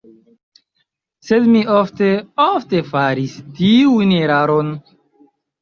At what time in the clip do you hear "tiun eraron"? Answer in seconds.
3.61-4.77